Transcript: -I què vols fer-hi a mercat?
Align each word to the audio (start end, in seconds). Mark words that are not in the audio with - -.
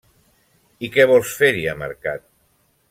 -I 0.85 0.89
què 0.95 1.05
vols 1.11 1.37
fer-hi 1.43 1.63
a 1.75 1.77
mercat? 1.87 2.29